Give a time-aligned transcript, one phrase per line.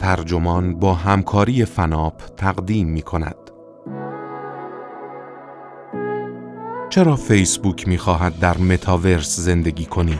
[0.00, 3.36] ترجمان با همکاری فناپ تقدیم می کند.
[6.90, 10.18] چرا فیسبوک می خواهد در متاورس زندگی کنی؟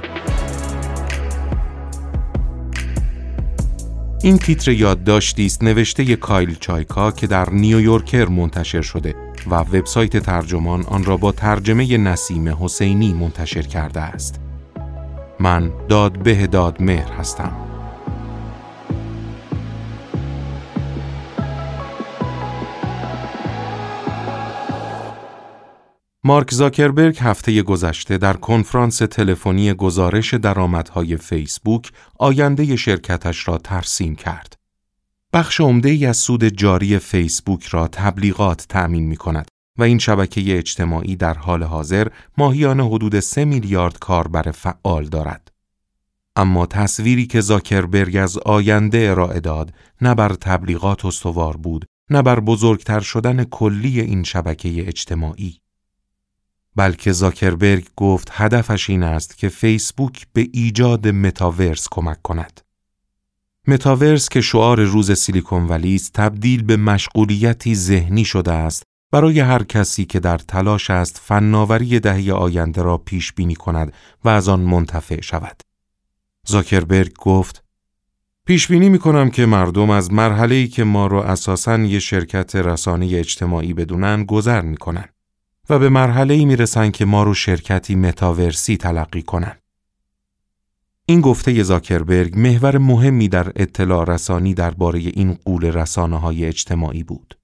[4.23, 9.15] این تیتر یادداشتی است نوشته کایل چایکا که در نیویورکر منتشر شده
[9.51, 14.41] و وبسایت ترجمان آن را با ترجمه نسیم حسینی منتشر کرده است.
[15.41, 17.70] من داد به داد مهر هستم.
[26.31, 34.55] مارک زاکربرگ هفته گذشته در کنفرانس تلفنی گزارش درآمدهای فیسبوک آینده شرکتش را ترسیم کرد.
[35.33, 40.59] بخش عمده ای از سود جاری فیسبوک را تبلیغات تأمین می کند و این شبکه
[40.59, 42.09] اجتماعی در حال حاضر
[42.39, 45.49] ماهیانه حدود 3 میلیارد کاربر فعال دارد.
[46.37, 52.41] اما تصویری که زاکربرگ از آینده ارائه داد نه بر تبلیغات استوار بود نه بر
[52.41, 55.61] بزرگتر شدن کلی این شبکه اجتماعی.
[56.77, 62.61] بلکه زاکربرگ گفت هدفش این است که فیسبوک به ایجاد متاورس کمک کند.
[63.69, 68.83] متاورس که شعار روز سیلیکون ولی است تبدیل به مشغولیتی ذهنی شده است
[69.13, 73.93] برای هر کسی که در تلاش است فناوری دهه آینده را پیش بینی کند
[74.25, 75.63] و از آن منتفع شود.
[76.47, 77.65] زاکربرگ گفت
[78.47, 83.07] پیش بینی می کنم که مردم از مرحله که ما را اساساً یک شرکت رسانه
[83.07, 85.05] اجتماعی بدونن گذر می کنن.
[85.71, 89.57] و به مرحله ای می‌رسن که ما رو شرکتی متاورسی تلقی کنن.
[91.07, 97.39] این گفته زاکربرگ محور مهمی در اطلاع رسانی درباره این قول رسانه های اجتماعی بود.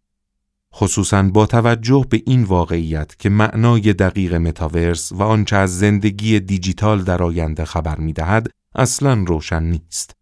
[0.75, 7.03] خصوصا با توجه به این واقعیت که معنای دقیق متاورس و آنچه از زندگی دیجیتال
[7.03, 10.17] در آینده خبر می دهد اصلا روشن نیست.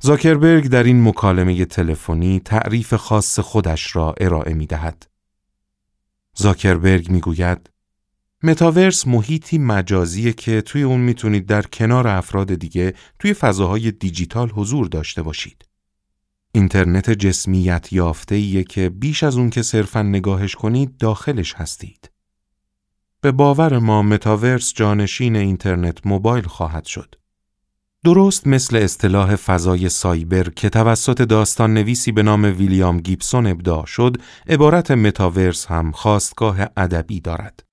[0.00, 5.06] زاکربرگ در این مکالمه تلفنی تعریف خاص خودش را ارائه می دهد.
[6.40, 7.70] زاکربرگ می‌گوید
[8.42, 14.86] متاورس محیطی مجازیه که توی اون می‌تونید در کنار افراد دیگه توی فضاهای دیجیتال حضور
[14.86, 15.64] داشته باشید.
[16.52, 22.10] اینترنت جسمیت یافته ایه که بیش از اون که صرفا نگاهش کنید داخلش هستید.
[23.20, 27.14] به باور ما متاورس جانشین اینترنت موبایل خواهد شد.
[28.04, 34.16] درست مثل اصطلاح فضای سایبر که توسط داستان نویسی به نام ویلیام گیبسون ابداع شد،
[34.48, 37.64] عبارت متاورس هم خاستگاه ادبی دارد.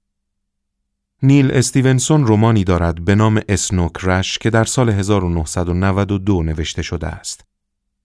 [1.24, 7.46] نیل استیونسون رمانی دارد به نام Snow Crash که در سال 1992 نوشته شده است.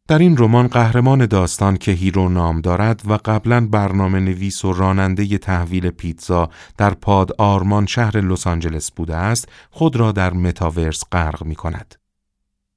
[0.09, 5.39] در این رمان قهرمان داستان که هیرو نام دارد و قبلا برنامه نویس و راننده
[5.39, 11.45] تحویل پیتزا در پاد آرمان شهر لس آنجلس بوده است، خود را در متاورس غرق
[11.45, 12.00] می کند.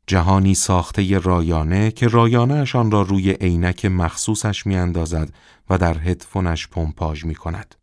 [0.08, 5.34] جهانی ساخته رایانه که رایانه‌ش آن را روی عینک مخصوصش میاندازد
[5.69, 7.75] و در هدفونش پمپاژ می کند.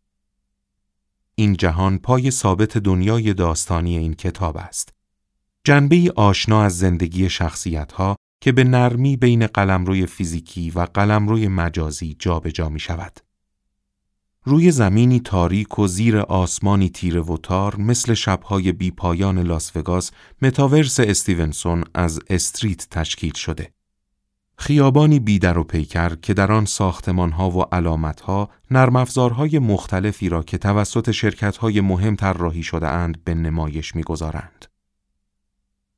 [1.35, 4.93] این جهان پای ثابت دنیای داستانی این کتاب است.
[5.63, 12.15] جنبه آشنا از زندگی شخصیت ها که به نرمی بین قلمروی فیزیکی و قلمروی مجازی
[12.19, 13.30] جابجا می شود.
[14.45, 20.11] روی زمینی تاریک و زیر آسمانی تیره و تار مثل شبهای بی پایان لاس وگاس
[20.41, 23.71] متاورس استیونسون از Street تشکیل شده.
[24.57, 30.57] خیابانی بیدر و پیکر که در آن ساختمانها و علامتها نرم افزارهای مختلفی را که
[30.57, 34.65] توسط شرکتهای مهم طراحی شده اند به نمایش می‌گذارند.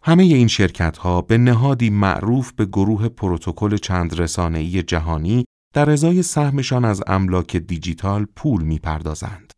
[0.01, 6.85] همه این شرکتها به نهادی معروف به گروه پروتکل چند رسانه‌ای جهانی در ازای سهمشان
[6.85, 9.53] از املاک دیجیتال پول می‌پردازند.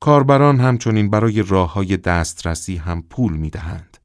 [0.00, 3.96] کاربران همچنین برای راه های دسترسی هم پول می دهند.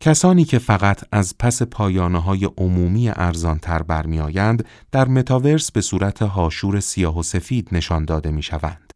[0.00, 5.80] کسانی که فقط از پس پایانه های عمومی ارزان تر برمی آیند در متاورس به
[5.80, 8.92] صورت هاشور سیاه و سفید نشان داده می شوند.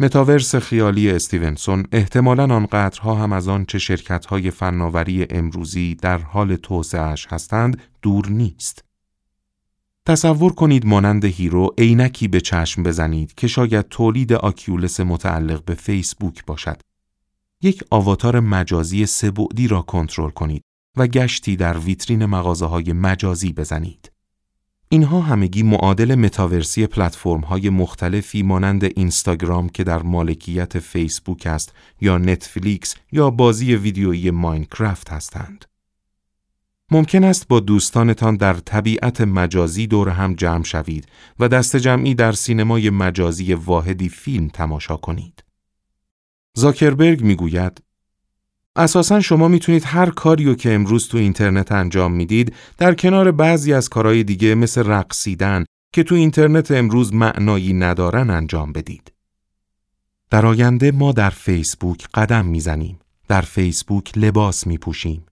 [0.00, 6.56] متاورس خیالی استیونسون احتمالاً آنقدرها هم از آن چه شرکت های فناوری امروزی در حال
[6.56, 8.84] توسعهش هستند دور نیست.
[10.06, 16.44] تصور کنید مانند هیرو عینکی به چشم بزنید که شاید تولید Oculus متعلق به فیسبوک
[16.44, 16.80] باشد.
[17.62, 20.62] یک آواتار مجازی سه‌بعدی را کنترل کنید
[20.96, 24.12] و گشتی در ویترین مغازه های مجازی بزنید.
[24.88, 32.18] اینها همگی معادل متاورسی پلتفرم های مختلفی مانند اینستاگرام که در مالکیت فیسبوک است یا
[32.18, 35.64] نتفلیکس یا بازی ویدیویی ماینکرافت هستند.
[36.90, 41.06] ممکن است با دوستانتان در طبیعت مجازی دور هم جمع شوید
[41.38, 45.44] و دست جمعی در سینمای مجازی واحدی فیلم تماشا کنید.
[46.54, 47.82] زاکربرگ می‌گوید
[48.76, 53.88] اساسا شما می‌تونید هر کاریو که امروز تو اینترنت انجام می‌دید در کنار بعضی از
[53.88, 59.12] کارهای دیگه مثل رقصیدن که تو اینترنت امروز معنایی ندارن انجام بدید.
[60.30, 62.98] در آینده ما در فیسبوک قدم می‌زنیم.
[63.28, 65.26] در فیسبوک لباس میپوشیم.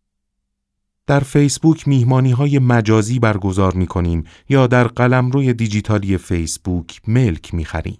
[1.06, 7.64] در فیسبوک میهمانی های مجازی برگزار می کنیم یا در قلمروی دیجیتالی فیسبوک ملک می
[7.64, 7.98] خریم.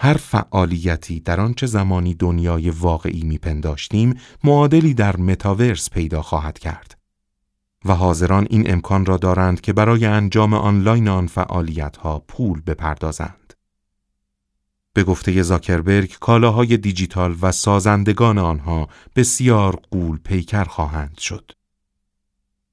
[0.00, 4.14] هر فعالیتی در آنچه زمانی دنیای واقعی میپنداشتیم
[4.44, 6.98] معادلی در متاورس پیدا خواهد کرد
[7.84, 13.54] و حاضران این امکان را دارند که برای انجام آنلاین آن فعالیت ها پول بپردازند.
[14.94, 21.52] به گفته زاکربرگ کالاهای دیجیتال و سازندگان آنها بسیار قول پیکر خواهند شد.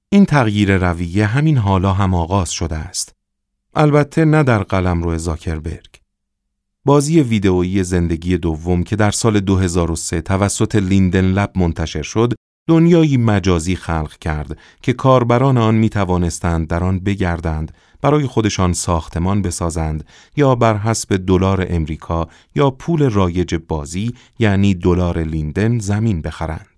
[0.10, 3.16] این تغییر رویه همین حالا هم آغاز شده است.
[3.76, 6.00] البته نه در قلم رو زاکربرگ.
[6.86, 12.34] بازی ویدئویی زندگی دوم که در سال 2003 توسط لیندن لب منتشر شد،
[12.68, 17.72] دنیایی مجازی خلق کرد که کاربران آن می توانستند در آن بگردند،
[18.02, 20.04] برای خودشان ساختمان بسازند
[20.36, 26.77] یا بر حسب دلار امریکا یا پول رایج بازی یعنی دلار لیندن زمین بخرند.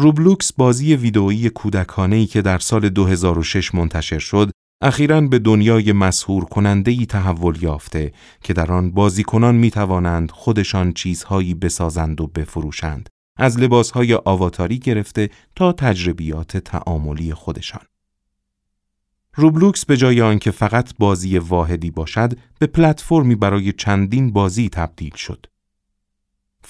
[0.00, 4.50] روبلوکس بازی ویدئویی کودکانه‌ای که در سال 2006 منتشر شد
[4.82, 8.12] اخیرا به دنیای مسهور کننده ای تحول یافته
[8.42, 15.30] که در آن بازیکنان می توانند خودشان چیزهایی بسازند و بفروشند از لباسهای آواتاری گرفته
[15.56, 17.82] تا تجربیات تعاملی خودشان.
[19.34, 25.46] روبلوکس به جای آنکه فقط بازی واحدی باشد به پلتفرمی برای چندین بازی تبدیل شد.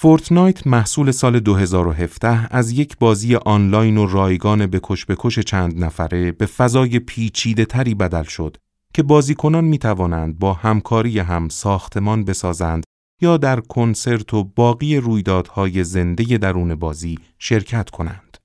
[0.01, 5.85] فورتنایت محصول سال 2017 از یک بازی آنلاین و رایگان به کش به کش چند
[5.85, 8.57] نفره به فضای پیچیده تری بدل شد
[8.95, 12.85] که بازیکنان می توانند با همکاری هم ساختمان بسازند
[13.21, 18.37] یا در کنسرت و باقی رویدادهای زنده درون بازی شرکت کنند.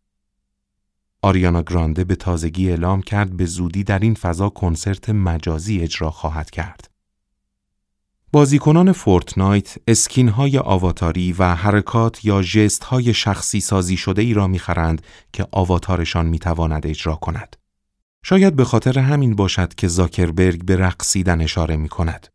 [1.21, 6.49] آریانا گرانده به تازگی اعلام کرد به زودی در این فضا کنسرت مجازی اجرا خواهد
[6.49, 6.92] کرد.
[8.33, 14.47] بازیکنان فورتنایت اسکین های آواتاری و حرکات یا جست های شخصی سازی شده ای را
[14.47, 15.01] می‌خرند
[15.33, 17.55] که آواتارشان می‌تواند اجرا کند.
[18.23, 22.27] شاید به خاطر همین باشد که زاکربرگ به رقصیدن اشاره می کند.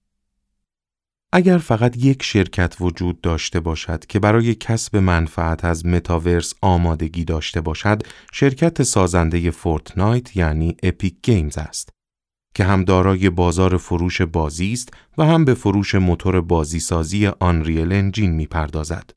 [1.32, 7.60] اگر فقط یک شرکت وجود داشته باشد که برای کسب منفعت از متاورس آمادگی داشته
[7.60, 8.02] باشد،
[8.32, 11.97] شرکت سازنده Fortnite یعنی Epic Games است.
[12.58, 14.88] که هم دارای بازار فروش بازی است
[15.18, 19.10] و هم به فروش موتور بازیسازی Unreal Engine می‌پردازد.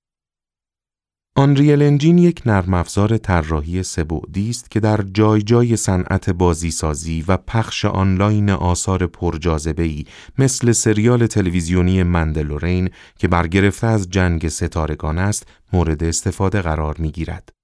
[1.36, 7.38] Unreal Engine یک نرم افزار طراحی سه‌بعدی است که در جای جای صنعت بازیسازی و
[7.38, 10.06] پخش آنلاین آثار پرجاذبه‌ای
[10.38, 17.61] مثل سریال تلویزیونی Mandalorian که برگرفته از جنگ ستارگان است مورد استفاده قرار می‌گیرد.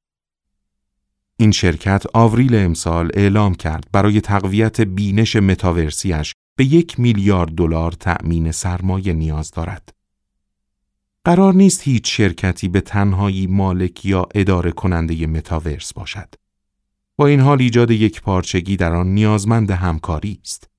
[1.40, 8.52] این شرکت آوریل امسال اعلام کرد برای تقویت بینش متاورسیش به یک میلیارد دلار تأمین
[8.52, 9.94] سرمایه نیاز دارد.
[11.26, 16.36] قرار نیست هیچ شرکتی به تنهایی مالک یا اداره کننده متاورس باشد.
[17.18, 20.70] با این حال ایجاد یک پارچگی در آن نیازمند همکاری است.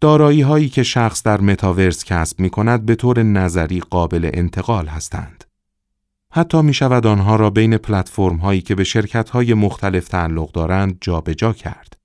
[0.00, 5.44] دارایی هایی که شخص در متاورس کسب می کند به طور نظری قابل انتقال هستند.
[6.32, 10.98] حتی می شود آنها را بین پلتفرم هایی که به شرکت های مختلف تعلق دارند
[11.00, 11.96] جابجا کرد.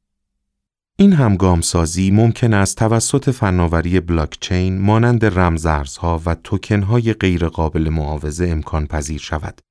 [0.98, 8.48] این همگام سازی ممکن است توسط فناوری بلاکچین مانند رمزارزها و توکن های غیرقابل معاوضه
[8.48, 9.62] امکان پذیر شود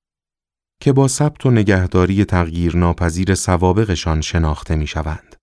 [0.80, 5.33] که با ثبت و نگهداری تغییر ناپذیر سوابقشان شناخته می شوند.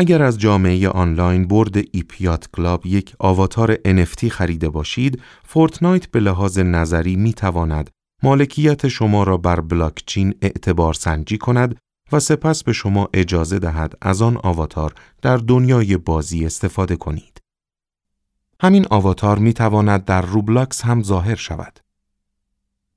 [0.00, 6.20] اگر از جامعه آنلاین Bored Ape Yacht Club یک آواتار NFT خریده باشید، Fortnite به
[6.20, 7.90] لحاظ نظری می تواند
[8.22, 11.76] مالکیت شما را بر بلاکچین اعتبار سنجی کند
[12.12, 17.38] و سپس به شما اجازه دهد از آن آواتار در دنیای بازی استفاده کنید.
[18.60, 21.80] همین آواتار می تواند در روبلاکس هم ظاهر شود.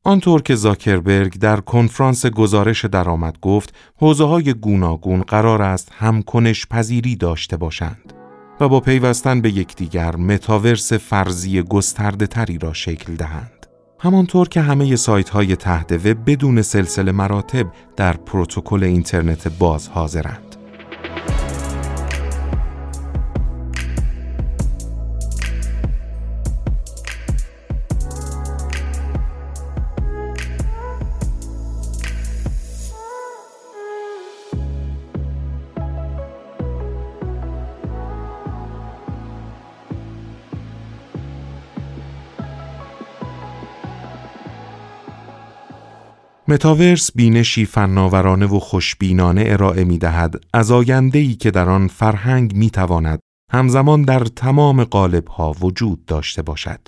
[0.03, 6.67] آنطور که زاکربرگ در کنفرانس گزارش درآمد گفت، حوزه های گوناگون قرار است هم کنش
[6.67, 8.13] پذیری داشته باشند
[8.59, 13.67] و با پیوستن به یکدیگر متاورس فرضی گسترده تری را شکل دهند.
[13.99, 20.50] همانطور که همه سایت های تحت وب بدون سلسله مراتب در پروتکل اینترنت باز حاضرند.
[46.51, 52.69] متاورس بینشی فناورانه و خوشبینانه ارائه می دهد از آینده‌ای که در آن فرهنگ می
[52.69, 53.19] تواند
[53.51, 54.79] همزمان در تمام
[55.29, 56.79] ها وجود داشته باشد.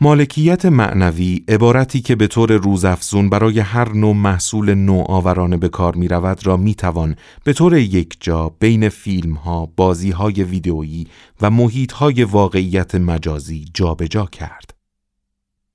[0.00, 6.08] مالکیت معنوی عبارتی که به طور روزافزون برای هر نوع محصول نوآورانه به کار می
[6.08, 11.06] رود را می توان به طور یک جا بین فیلم ها، بازی های ویدئویی
[11.40, 14.73] و محیط های واقعیت مجازی جابجا جا کرد.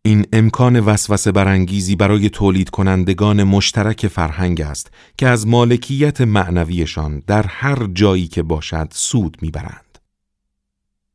[0.01, 7.45] این امکان وسوسه برانگیزی برای تولید کنندگان مشترک فرهنگ است که از مالکیت معنویشان در
[7.47, 9.99] هر جایی که باشد سود می‌برند.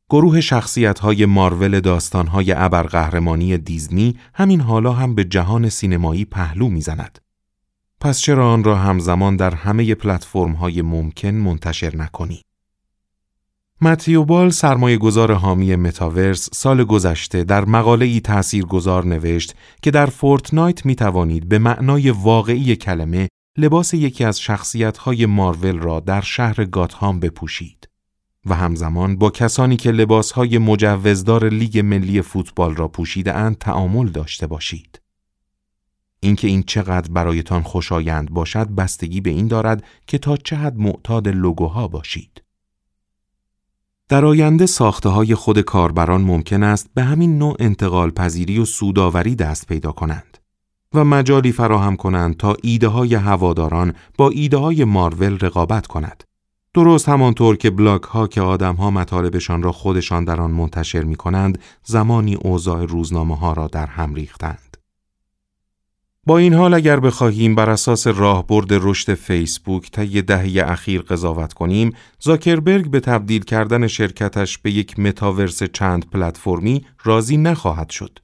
[0.09, 6.69] گروه شخصیت های مارول داستان های ابرقهرمانی دیزنی همین حالا هم به جهان سینمایی پهلو
[6.69, 7.19] می‌زند.
[8.01, 12.41] پس چرا آن را همزمان در همه پلتفرم های ممکن منتشر نکنی؟
[13.81, 19.91] متیو بال سرمایه گذار حامی متاورس سال گذشته در مقاله ای تأثیر گذار نوشت که
[19.91, 23.27] در Fortnite می توانید به معنای واقعی کلمه
[23.57, 27.89] لباس یکی از شخصیت های مارول را در شهر گاتهام بپوشید
[28.45, 34.09] و همزمان با کسانی که لباس های مجوزدار لیگ ملی فوتبال را پوشیده اند تعامل
[34.09, 35.01] داشته باشید.
[36.19, 41.27] اینکه این چقدر برایتان خوشایند باشد بستگی به این دارد که تا چه حد معتاد
[41.27, 42.44] لوگوها باشید.
[44.09, 49.35] در آینده ساخته های خود کاربران ممکن است به همین نوع انتقال پذیری و سوداوری
[49.35, 50.37] دست پیدا کنند
[50.93, 56.23] و مجالی فراهم کنند تا ایده های هواداران با ایده های مارول رقابت کند.
[56.73, 61.15] درست همانطور که بلاک ها که آدم ها مطالبشان را خودشان در آن منتشر می
[61.15, 64.64] کنند زمانی اوضاع روزنامه ها را در هم ریختند.
[66.27, 71.93] با این حال اگر بخواهیم بر اساس راهبرد رشد فیسبوک طی دهه اخیر قضاوت کنیم،
[72.19, 78.19] زاکربرگ به تبدیل کردن شرکتش به یک متاورس چند پلتفرمی راضی نخواهد شد.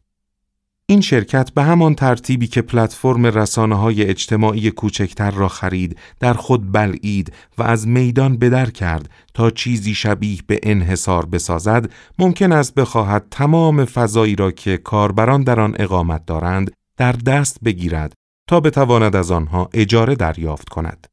[0.86, 6.72] این شرکت به همان ترتیبی که پلتفرم رسانه های اجتماعی کوچکتر را خرید، در خود
[6.72, 13.26] بلعید و از میدان بدر کرد تا چیزی شبیه به انحصار بسازد، ممکن است بخواهد
[13.32, 18.14] تمام فضایی را که کاربران در آن اقامت دارند در دست بگیرد
[18.48, 21.08] تا بتواند از آنها اجاره دریافت کند.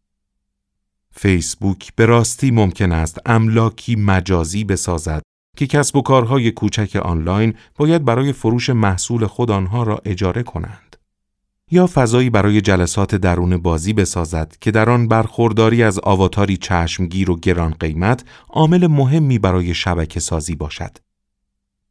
[1.11, 5.23] فیسبوک به راستی ممکن است املاکی مجازی بسازد
[5.57, 10.97] که کسب و کارهای کوچک آنلاین باید برای فروش محصول خود آنها را اجاره کنند.
[11.71, 17.37] یا فضایی برای جلسات درون بازی بسازد که در آن برخورداری از آواتاری چشمگیر و
[17.37, 20.99] گران قیمت عامل مهمی برای شبکه سازی باشد.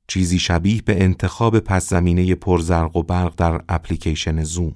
[0.07, 4.75] چیزی شبیه به انتخاب پس زمینه پرزرق و برق در اپلیکیشن زوم.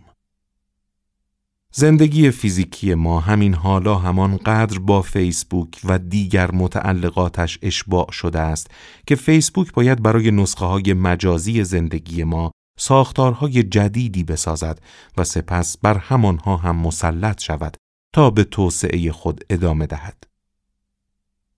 [1.74, 8.72] زندگی فیزیکی ما همین حالا همان قدر با فیسبوک و دیگر متعلقاتش اشباع شده است
[9.08, 14.80] که فیسبوک باید برای نسخه های مجازی زندگی ما ساختارهای جدیدی بسازد
[15.18, 17.78] و سپس بر همانها هم مسلط شود
[18.16, 20.31] تا به توسعه خود ادامه دهد.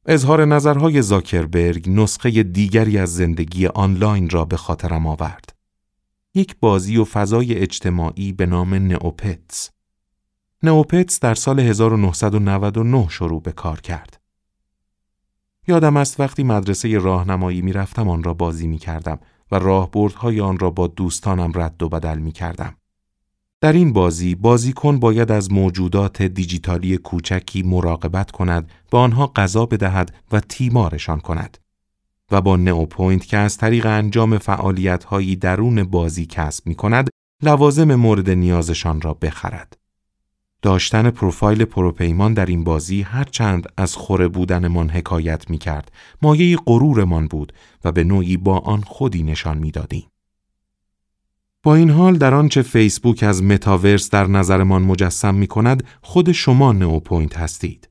[0.05, 5.55] اظهار نظرهای زاکربرگ نسخه دیگری از زندگی آنلاین را به خاطرم آورد.
[6.35, 9.69] یک بازی و فضای اجتماعی به نام نئوپتس.
[10.63, 14.21] نئوپتس در سال 1999 شروع به کار کرد.
[15.67, 19.19] یادم است وقتی مدرسه راهنمایی می رفتم آن را بازی می کردم
[19.51, 22.75] و راهبردهای آن را با دوستانم رد و بدل می کردم.
[23.63, 30.15] در این بازی بازیکن باید از موجودات دیجیتالی کوچکی مراقبت کند و آنها غذا بدهد
[30.31, 31.57] و تیمارشان کند
[32.31, 37.09] و با نئوپوینت که از طریق انجام فعالیت‌هایی درون بازی کسب می کند
[37.43, 39.77] لوازم مورد نیازشان را بخرد.
[40.61, 45.91] داشتن پروفایل پروپیمان در این بازی هرچند از خوره بودنمان حکایت می کرد
[46.21, 47.53] مایه غرورمان بود
[47.83, 50.12] و به نوعی با آن خودی نشان می دادیم.
[51.65, 56.71] با این حال در آنچه فیسبوک از متاورس در نظرمان مجسم می کند خود شما
[56.71, 57.89] نئوپوینت هستید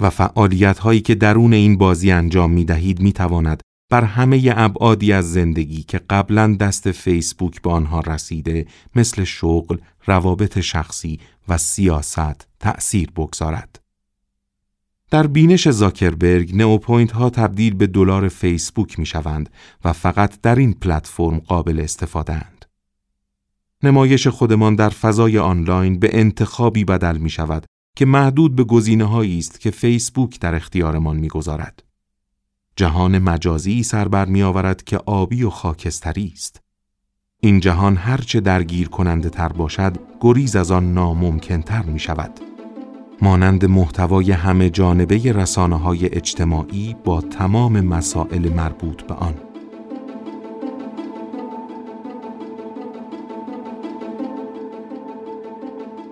[0.00, 5.12] و فعالیت هایی که درون این بازی انجام می دهید می تواند بر همه ابعادی
[5.12, 12.48] از زندگی که قبلا دست فیسبوک به آنها رسیده مثل شغل، روابط شخصی و سیاست
[12.60, 13.80] تأثیر بگذارد.
[15.10, 19.50] در بینش زاکربرگ نئوپوینت ها تبدیل به دلار فیسبوک می شوند
[19.84, 22.32] و فقط در این پلتفرم قابل استفاده
[23.82, 27.66] نمایش خودمان در فضای آنلاین به انتخابی بدل می شود
[27.96, 31.82] که محدود به گزینه هایی است که فیسبوک در اختیارمان می‌گذارد.
[32.76, 36.60] جهان مجازی سر بر می آورد که آبی و خاکستری است.
[37.40, 42.40] این جهان هرچه درگیر کننده تر باشد گریز از آن ناممکن تر می شود.
[43.22, 49.34] مانند محتوای همه جانبه رسانه های اجتماعی با تمام مسائل مربوط به آن.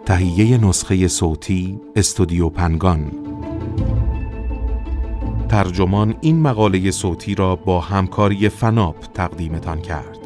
[0.07, 3.13] تهیه نسخه صوتی استودیو پنگان.
[5.49, 10.26] ترجمان این مقاله صوتی را با همکاری فناپ تقدیمتان کرد.